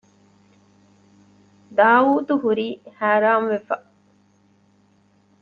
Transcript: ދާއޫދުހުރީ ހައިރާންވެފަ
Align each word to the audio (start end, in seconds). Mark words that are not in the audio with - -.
ދާއޫދުހުރީ 1.77 2.67
ހައިރާންވެފަ 2.97 3.71